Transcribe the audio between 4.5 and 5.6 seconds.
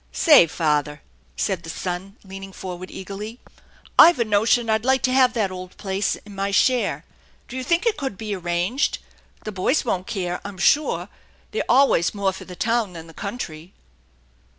I'd like to have that